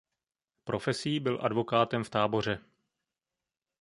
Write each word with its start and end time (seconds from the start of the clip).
Profesí 0.65 1.19
byl 1.19 1.39
advokátem 1.41 2.03
v 2.03 2.09
Táboře. 2.09 2.59